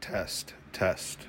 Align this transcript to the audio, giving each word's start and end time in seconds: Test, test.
Test, 0.00 0.54
test. 0.72 1.26